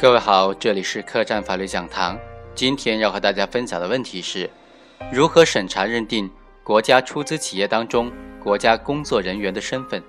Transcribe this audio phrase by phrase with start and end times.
[0.00, 2.18] 各位好，这里是客栈法律讲堂。
[2.54, 4.48] 今天要和大家分享的问题是：
[5.12, 6.30] 如何审查认定
[6.64, 8.10] 国家出资企业当中
[8.42, 10.02] 国家工作人员的身份？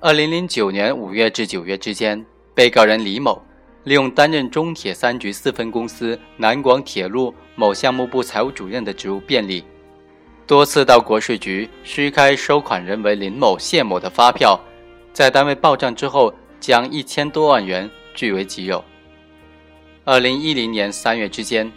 [0.00, 2.26] 二零零九年五月至九月之间，
[2.56, 3.40] 被告人李某
[3.84, 9.64] 利用担任中铁三局四分公司南广铁路某项目部财务主任的职务便利，
[10.44, 14.58] 多次到国税局虚开收款人为林某、谢某的发票。
[15.14, 18.84] 在单位报账之后，将一千多万元据为己有。
[20.04, 21.70] 二零一零年三月之间，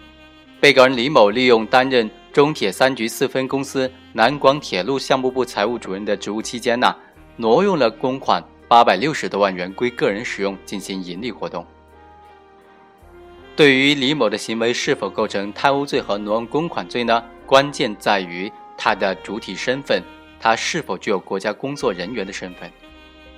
[0.60, 6.96] 被告人李某利用担任中铁三局四分公司南广铁路项目部财务主任的职务期间呢，
[7.36, 11.64] 挪用了公款八百六十多万元归个人使用，进行盈利活动。
[13.56, 17.24] 对于李某的行为是否构成贪污罪和挪用公款罪呢？
[17.46, 20.02] 关键在于他的主体身份，
[20.40, 22.68] 他是否具有国家工作人员的身份。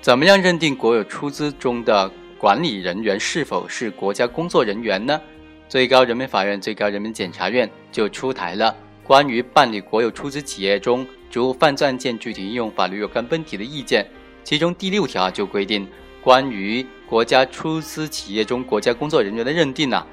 [0.01, 5.19] 怎么样认定国有出资中的管理人员是否是国家工作人员呢？
[5.67, 14.07] 最高人民法院、最高人民检察院就出台了关于办理国有出资企业中职务犯罪案件具体应用法律若干问题的意见，
[14.41, 15.85] 其中第六条就规定，
[16.23, 20.07] 关于国家出资企业中国家工作人员的认定呢，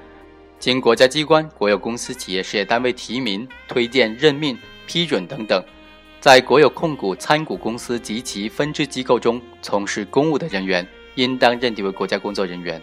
[0.58, 5.62] 经国家机关、国有公司、企业、事业单位提名、推荐、任命、批准等等。
[6.20, 12.82] 在国有控股、参股公司及其分支机构中从事公务的人员，应当认定为国家工作人员。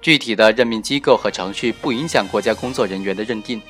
[0.00, 3.60] 具体的任命机构和程序不影响国家工作人员的认定。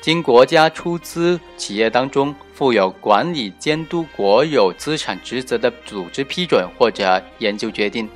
[0.00, 8.08] 经国家出资企业当中负有管理监督国有资产职责的组织批准或者研究决定，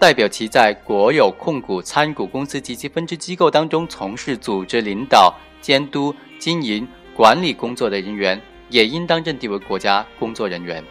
[0.00, 8.40] 代表其在国有控股、参股公司及其分支机构当中从事组织领导、监督、经营、管理工作的人员。
[8.68, 10.82] 也应当认定为国家工作人员。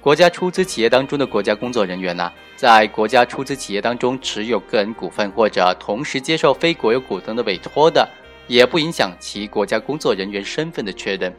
[0.00, 8.08] 国家出资企业当中的国家工作人员呢，在国家出资企业当中持有个人股份或者同时接受非国有股东的委托的，
[8.46, 11.34] 也不影响其国家工作人员身份的确认。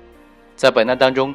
[0.55, 1.33] 在本案当中，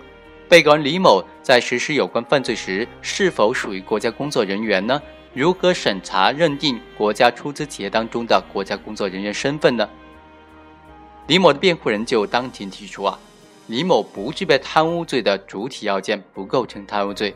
[0.48, 5.00] 被告人李某在实施有关犯罪时是否属于国家工作人员呢？
[5.32, 9.88] 如何审查认定国家出资企业当中的国家工作人员身份呢？
[11.26, 13.18] 李某的辩护人就当庭提出啊。
[13.66, 17.34] 李某不具备贪污罪的主体要件，不构成贪污罪。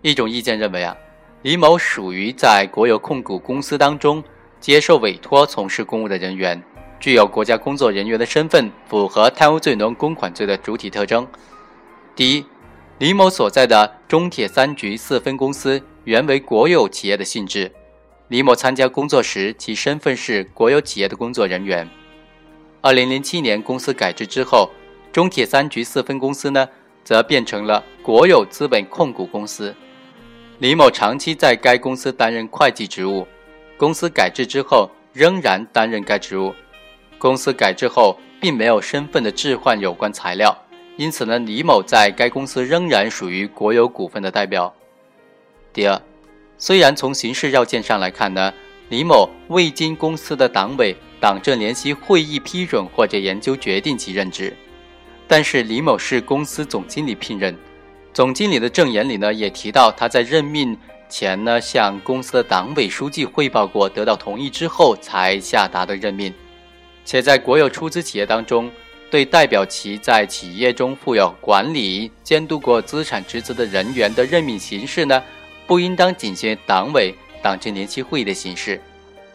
[0.00, 0.96] 一种意见认为啊，
[1.42, 4.22] 李某属于在国有控股公司当中
[4.60, 6.62] 接受委托从事公务的人员，
[7.00, 11.26] 具有国家工作人员的身份，符合贪污罪挪用公款罪的主体特征。
[12.14, 12.44] 第一，
[12.98, 17.72] 李某所在的中铁三局四分公司原为国有企业的性质，
[18.28, 21.88] 李某参加工作时，其身份是国有企业的工作人员。
[22.84, 24.68] 二零零七年公司改制之后，
[25.10, 26.68] 中铁三局四分公司呢，
[27.02, 29.74] 则变成了国有资本控股公司。
[30.58, 33.26] 李某长期在该公司担任会计职务，
[33.78, 36.54] 公司改制之后仍然担任该职务。
[37.16, 40.54] 公司改制后并没有身份的置换有关材料，
[40.98, 44.70] 因此呢，李某在该公司仍然属于国有股份的代表。
[45.72, 45.98] 第二，
[46.58, 48.52] 虽然从刑事要件上来看呢，
[48.88, 50.96] 李某未经公司的党委。
[51.20, 54.54] 党政联席会议批准或者研究决定其任职，
[55.26, 57.56] 但是李某是公司总经理聘任，
[58.12, 60.76] 总经理的证言里呢也提到他在任命
[61.08, 66.30] 前呢向公司的党委书记汇报过，得到同意之后才下达的任命，
[67.06, 68.70] 且在国有出资企业当中，
[69.10, 75.22] 对代表其在企业中负有管理监督国有资产职责的人员的任命形式呢，
[75.66, 77.14] 不应当仅限党委
[77.44, 78.80] 党政联席会议的形式，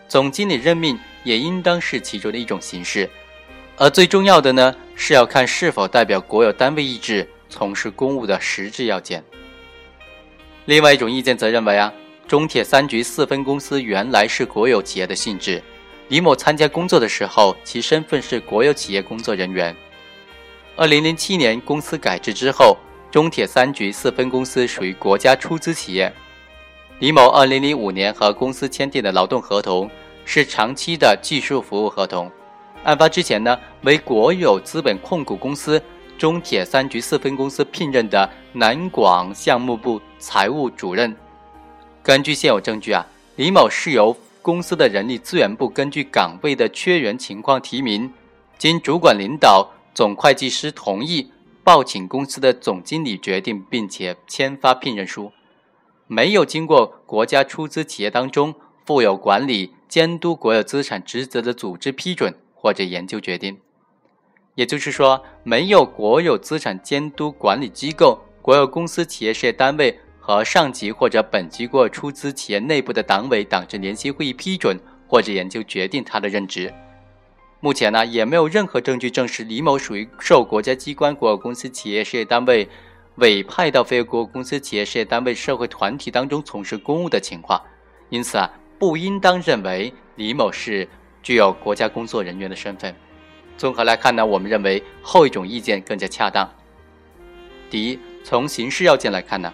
[0.08, 0.98] 总经理任命。
[1.26, 3.08] 也应当是其中的一种形式，
[3.76, 9.22] 而最重要的呢，是要看是否代表国有单位意志从事公务的实质要件。
[10.64, 11.94] 另外一种意见则认为啊，
[12.26, 15.62] 中铁三局四分公司原来是国有企业的性质，
[16.08, 19.76] 李某参加工作的时候，其身份是国有企业工作人员。
[20.78, 22.78] 二零零七年公司改制之后，
[23.12, 26.12] 中铁三局四分公司属于国家出资企业，
[27.00, 29.90] 李某二零零五年和公司签订的劳动合同。
[30.32, 32.32] 是长期的技术服务合同。
[32.84, 35.82] 案发之前呢，为国有资本控股公司
[36.20, 41.16] 中铁三局四分公司聘任的南广项目部财务主任。
[42.04, 43.04] 根据现有证据啊，
[43.38, 48.14] 李某是由公司的人力资源部根据岗位的缺员情况提名，
[48.60, 51.32] 经主管领导、总会计师同意，
[51.64, 55.32] 报请公司的总经理决定，并且签发聘任书，
[56.12, 59.74] 没有经过国家出资企业当中负有管理。
[59.88, 63.58] 监督国有资产职责的组织批准或者研究决定，
[64.54, 76.72] 也就是说，没有国有资产监督管理机构、国有公司、企业、事业单位和上级或者本级国有出资企业内部的党委党政联席会议批准或者研究决定他的任职。
[77.60, 82.70] 目前呢，也没有任何证据证实李某属于受国家机关、国有公司、企业事业单位
[83.20, 87.62] 委派到非国公司、企业事业单位、社会团体当中从事公务的情况。
[88.10, 88.50] 因此啊，
[88.80, 90.88] 不应当认为李某是
[91.22, 92.96] 具有国家工作人员的身份。
[93.58, 96.50] 综合来看呢，我们认为后一种意见更加恰当。
[97.70, 99.54] 第一，从形式要件来看呢，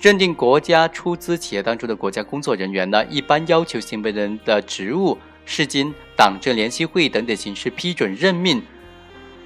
[0.00, 8.62] 认定国家出资企业当中的国家工作人员呢，一般要求行为人的职务是经党政联席会议等等形式批准任命。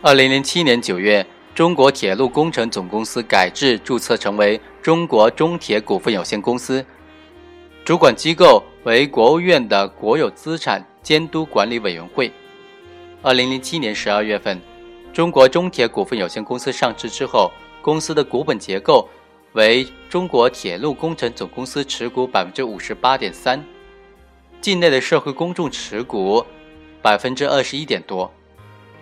[0.02, 6.84] 二零零七年九月，中国铁路工程总公司改制注册成为中国中铁股份有限公司，
[7.84, 12.32] 主管机构为国务院的国有资产监督管理委员会。
[13.20, 14.58] 二零零七年十二月份，
[15.12, 17.50] 中国中铁股份有限公司上市之后，
[17.82, 19.06] 公司的股本结构
[19.52, 23.62] 为中国铁路工程总公司持股百分之五十八点三，
[24.62, 26.42] 境内的社会公众持股
[27.02, 28.32] 百分之二十一点多，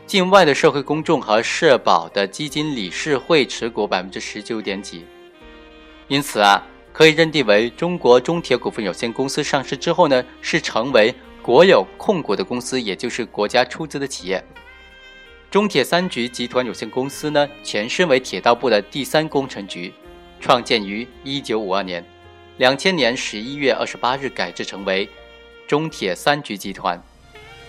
[0.09, 5.05] 境外的社会公众和社保的基金理事会持股百分之十九点几。
[6.09, 11.15] 因此啊，可以认定为中国中铁股份有限公司上市之后呢，是成为。
[11.41, 14.45] 国有控股的公司，也就是国家出资的企业。
[15.51, 19.91] 中铁三局集团有限公司呢，前身为铁道部的第三工程局，
[20.41, 22.05] 创建于一九五二年，
[22.59, 25.09] 两千年十一月二十八日改制成为
[25.67, 27.03] 中铁三局集团，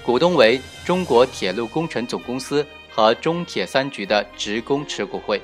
[0.04, 5.42] 股东为中国铁路工程总公司和中铁三局的职工持股会。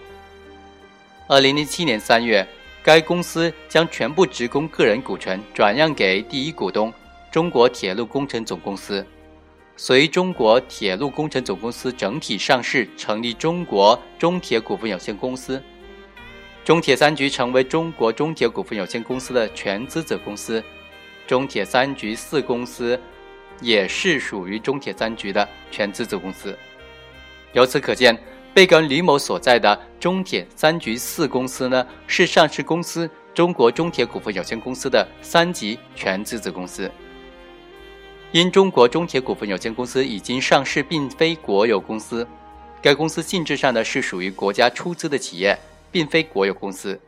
[1.27, 2.47] 二零零七年三月，
[2.83, 6.91] 该公司将全部职工个人股权转让给第一股东。
[7.31, 9.05] 中国铁路工程总公司
[9.75, 15.61] 随中国铁路工程总公司整体上市，成立中国中铁股份有限公司。
[16.63, 20.63] 中铁三局成为中国中铁股份有限公司的全资子公司，
[21.27, 22.97] 中铁三局四公司
[23.61, 26.57] 也是属于中铁三局的全资子公司。
[27.53, 28.17] 由此可见，
[28.53, 36.89] 被告人李某所在的中铁三局四公司呢，是上市公司中国中铁股份有限公司的三级全资子公司。
[38.31, 42.27] 因中国中铁股份有限公司已经上市，并非国有公司，
[42.81, 45.57] 该公司性质上呢是属于国家出资的企业，
[45.91, 46.99] 并非国有公司。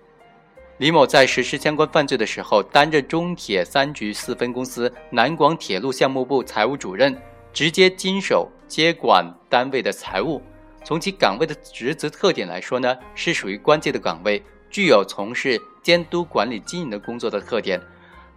[0.78, 7.20] 李某在实施相关犯罪的时候，担任中铁三局四分公司南广铁路项目部财务主任，
[7.52, 10.40] 直接经手接管单位的财务。
[10.84, 17.82] 从其岗位的职责特点来说呢，是属于关键的岗位，具有从事监督管理经营的工作的特点。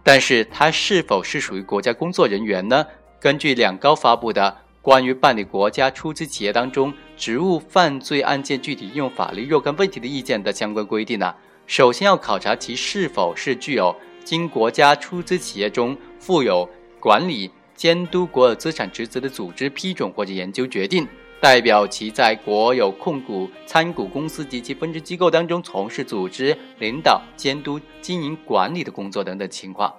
[0.03, 2.83] 但是他是否是属于国家工作人员呢？
[3.19, 11.35] 根据两高发布的《关于办理国家出资企业当中职务犯罪案件具体应用法律若干问题的意见》的相关规定呢，
[11.67, 16.69] 首先要考察其是否是具有经国家出资企业中负有
[16.99, 21.07] 管理监督国有资产职责的组织批准或者研究决定。
[21.39, 29.91] 代表其在国有控股、参股公司及其分支机构当中从事组织领导、监督、经营管理的工作等等情况。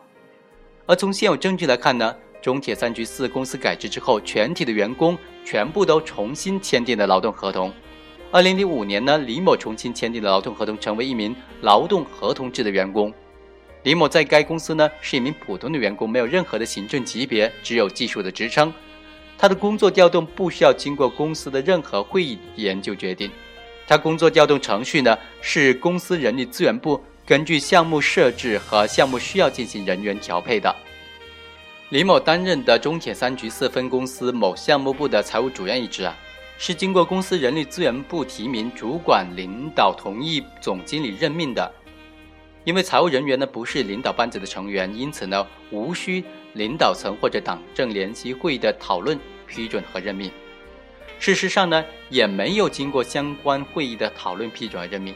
[0.86, 7.72] 而从现有证据来看呢，中铁三局四公司改制之后，全体的员工全部都重新签订了劳动合同。
[8.34, 13.12] 二零零五年呢，李某重新签订了劳动合同，成为一名劳动合同制的员工。
[13.82, 18.72] 李某在该公司呢是一名普通的员工，没有任何的行政级别，只有技术的职称。
[19.36, 23.30] 他的工作调动不需要经过公司的任何会议研究决定，
[23.86, 30.74] 他工作调动程序呢是公司人力资源部根据项目设置和项目需要进行人员调配的。
[31.90, 36.16] 李某担任的中铁三局四分公司某项目部的财务主任一职啊，
[36.64, 41.68] 是经过公司人力资源部提名、主管领导同意、总经理任命的。
[42.62, 49.18] 因为财务人员呢不是领导班子的成员，因此呢无需领导层或者党政联席会议的讨论。
[49.48, 50.30] 批准和任命，
[51.18, 55.14] 事实上呢，也没有经过相关会议的讨论、批准和任命。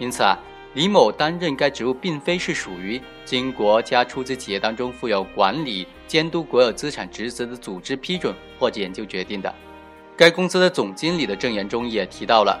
[0.00, 0.36] 因此啊，
[0.74, 9.54] 李某担任该职务，并非是属于经国家出资企业当中负有管理、监督国有资产职责的组织批准或者研究决定的。
[10.18, 12.60] 该公司的总经理的证言中也提到了，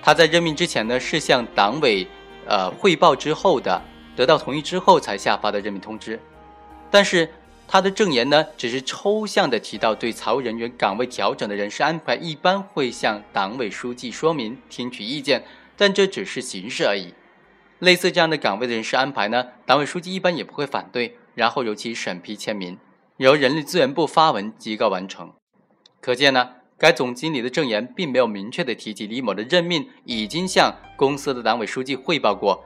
[0.00, 2.06] 他在任命之前呢，是向党委
[2.46, 3.82] 呃汇报之后的，
[4.16, 6.18] 得到同意之后才下发的任命通知，
[6.90, 7.28] 但是。
[7.68, 15.42] 他的证言呢，只是抽象的提到对财务人员岗位调整的人事安排，一般会向党委书记说明，听取意见，
[15.74, 17.14] 但这只是形式而已。
[17.78, 22.76] 类似这样的岗位的人事安排呢，党委书记一般也不会反对，然后由其审批签名，
[23.16, 25.32] 由人力资源部发文即告完成。
[26.02, 26.50] 可见呢，
[26.82, 32.64] 该总经理的证言并没有明确的提及李某的任命已经向公司的党委书记汇报过，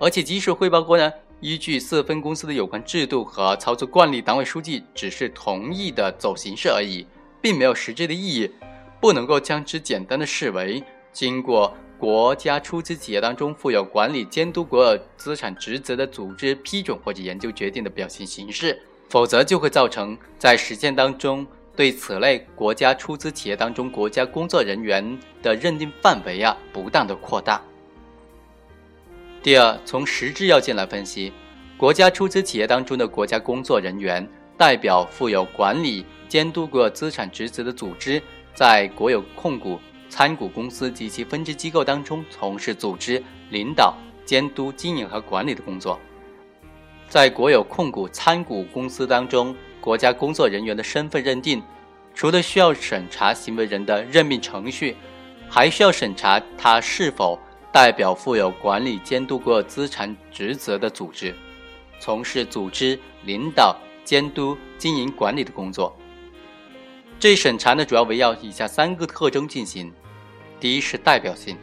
[0.00, 7.06] 而且即使汇报过呢，依据四分公司的有关制度和操作惯例，党委书记只是同意的走形式而已，
[7.40, 8.50] 并没有实质的意义，
[9.00, 27.60] 不能够将之简单的视为经过国家出资企业当中负有管理监督国有资产职责的组织批准或者研究决定的表现形式，否则就会造成在实践当中对此类国家出资企业当中国家工作人员的认定范围啊不当的扩大。
[29.42, 31.32] 第二，从实质要件来分析，
[31.76, 34.26] 国家出资企业当中的国家工作人员
[34.56, 38.22] 代表负有管理、监督国有资产职责的组织，
[38.54, 45.98] 在国有控股、参股公司及其分支机构当中从事组织领导、监督、经营和管理的工作。
[47.08, 51.62] 在国有控股、参股公司当中，国家工作人员的身份认定，
[52.14, 54.96] 除了需要审查行为人的任命程序，
[55.50, 57.38] 还需要审查他是否。
[57.72, 61.34] 代表负有管理监督国有资产职责的组织，
[61.98, 63.74] 从事组织领导、
[64.04, 65.96] 监督、经营管理的工作。
[67.18, 69.90] 这一审查呢，主要围绕以下三个特征进行：
[70.60, 71.56] 第一是代表性，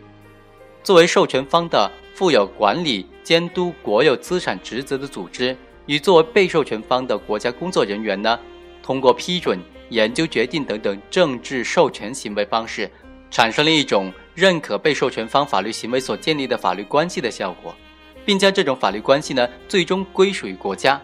[0.82, 5.56] 作为授权方的负有管理监督国有资产职责的组织，
[5.90, 8.40] 与作为被授权方的国家工作人员呢，
[8.84, 12.88] 通过批准、研究决定等等政治授权行为方式。
[13.32, 17.76] 产生了一种认可被授权方法律行为所建立的法律关系的效果，
[18.24, 21.02] 并将这种法律关系呢最终归属于国家。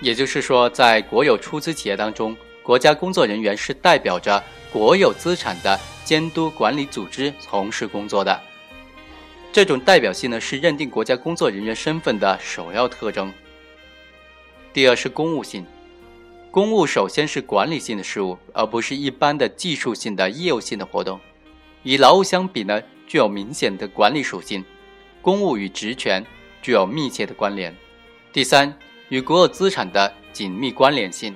[0.00, 4.42] 也就是说，在国有出资企业当中，国家工作人员是代表着
[4.72, 8.40] 国有资产的监督管理组织从事工作的。
[9.52, 13.30] 这种代表性呢是认定国家工作人员身份的首要特征。
[14.72, 15.66] 第二是公务性。
[16.52, 21.18] 公务首先是管理性的事务，而不是一般的技术性的业务性的活动。
[21.82, 24.64] 与劳务相比呢，具有明显的管理属性。
[25.22, 26.24] 公务与职权
[26.62, 27.74] 具有密切的关联。
[28.32, 28.72] 第三，
[29.08, 31.34] 与国有资产的紧密关联性。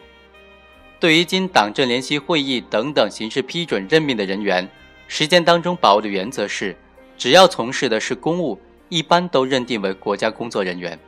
[1.01, 4.69] 对于经党政联席会议等等形式批准任命的人员，
[5.07, 6.75] 实践当中把握的原则是，
[7.19, 10.99] 只要从事的是公务，一般都认定为国家工作人员。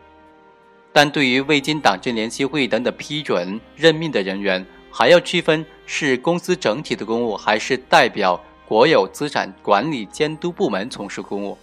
[0.96, 8.40] 但对于未经党政联席会议等等批准任命的人员，还要区分是公司整体的公务，还是代表。
[8.66, 11.58] 国有资产管理监督部门从事公务，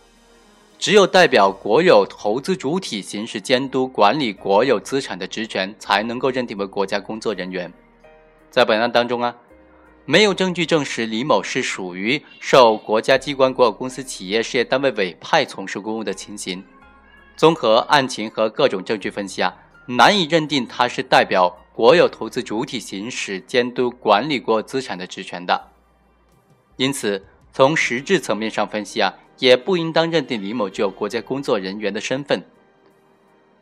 [0.77, 7.73] 只有代表国有投资主体行使监督管理国有资产的职权，才能够认定为国家工作人员。
[8.51, 9.35] 在本案当中啊，
[10.05, 16.63] 没有证据证实李某是属于受国家机关、国有公司、企业、事业单位委派从事公务的情形。
[17.35, 19.55] 综合案情和各种证据分析啊，
[19.87, 25.69] 难以认定他是代表国有投资主体行使监督管理国有资产的职权的。
[26.77, 32.43] 因此，从实质层面上分析啊，也不应当认定李某具有国家工作人员的身份。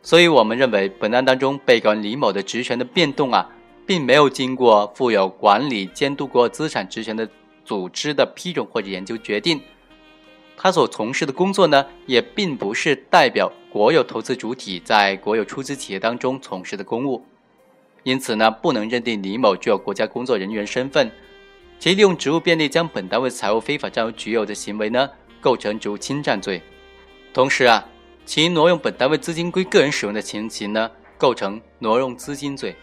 [0.01, 3.49] 所以，我们认为本案当中被告人李某的职权的变动啊，
[3.85, 7.29] 并没有经过负有管理监督过资产职权的
[7.63, 9.61] 组织的批准或者研究决定。
[10.63, 17.25] 他所从事的工作呢，也并不是代表国有投资主体在国有出资企业当中从事的公务。
[18.03, 21.11] 因此呢，不能认定李某具有国家工作人员身份。
[21.79, 26.61] 其利用职务便利将本单位财物非法占有局有的行为呢，构成职务侵占罪。
[27.33, 27.83] 同时啊，
[28.23, 32.75] 其挪用本单位资金归个人使用的情形呢，构成挪用资金罪。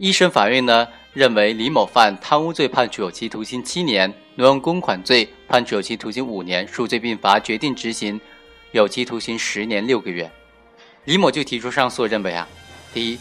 [0.00, 8.20] 一审法院呢认为李某犯贪污罪，判处有期徒刑七年；挪用公款罪，判处有期徒刑五年，数罪并罚，决定执行
[8.70, 10.30] 有期徒刑十年六个月。
[11.06, 12.46] 李某就提出上诉，认为啊，
[12.94, 13.18] 第一。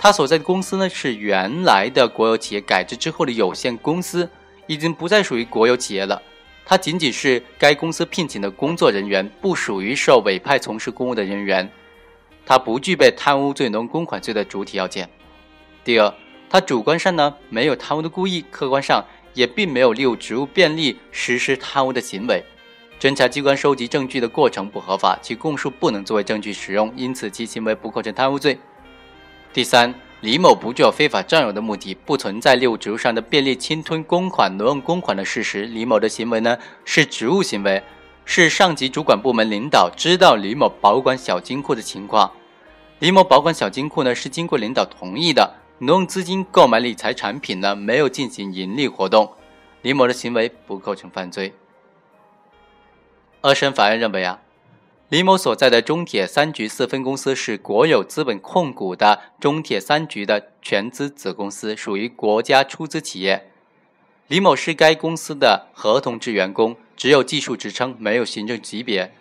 [0.00, 4.28] 他所在的公司呢是原来的国有企业改制之后的有限公司，
[4.66, 6.20] 已经不再属于国有企业了。
[6.64, 11.70] 他仅仅是该公司聘请的工作人员，不属于受委派从事公务的人员。
[12.44, 15.08] 他不具备贪污罪、挪用公款罪的主体要件。
[15.86, 16.12] 第二，
[16.50, 22.44] 他主观上呢没有贪污的故意，客观上也并没有利用职务便利实施贪污的行为。
[22.98, 28.58] 侦查机关收集证据的过程不合法，其供述不能作为证据使用，因此其行为不构成贪污罪。
[29.52, 35.66] 第三，李某不具有非法占有的目的，不存在利用职务上的便利侵吞公款、挪用公款的事实。
[35.66, 37.80] 李某的行为呢是职务行为，
[38.24, 42.32] 是上级主管部门领导知道李某保管小金库的情况。
[42.98, 49.32] 李某保管小金库呢是经过领导同意的，挪用资金购买理财产品呢没有进行盈利活动，
[49.82, 51.52] 李某的行为不构成犯罪。
[53.42, 54.40] 二审法院认为啊。
[55.08, 63.48] 李某所在的中铁三局四分公司是国有资本控股的中铁三局的全资子公司，属于国家出资企业。
[64.26, 69.12] 李某是该公司的合同制员工，只有技术职称，没有行政级别。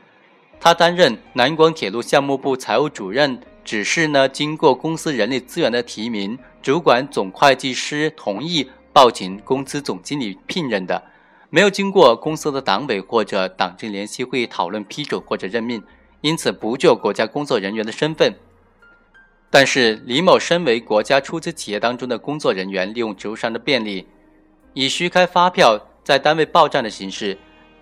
[0.59, 11.03] 他担任南广铁路项目部财务主任，只是呢经过公司人力资源的提名，主管总会计师同意报请公司总经理聘任的，
[11.49, 15.81] 没有经过公司的党委或者党政联席会议讨论批准或者任命，
[16.21, 18.35] 因此不就国家工作人员的身份。
[19.49, 24.07] 但是李某身为国家出资企业当中的工作人员，利用职务上的便利，
[24.73, 27.37] 以虚开发票，在单位报账的形式。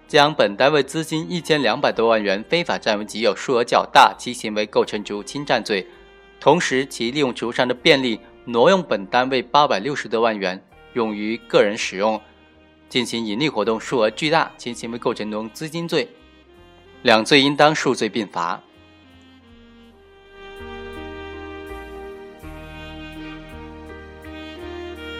[0.07, 5.88] 将本单位资金一千两百多万元非法占为己有，数额较大，其行为构成职务侵占罪。
[6.39, 10.62] 同时，其利用职务上的便利，挪用本单位八百六十多万元
[10.93, 12.22] 用于个人使用，
[12.89, 16.07] 进行盈利活动，数额巨大，其行为构成挪用资金罪。
[17.01, 18.62] 两罪应当数罪并罚。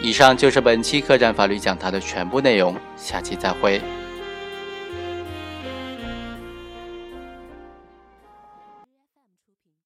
[0.02, 3.80] 以上就是本期客栈法律讲堂的全部内容，下期再会。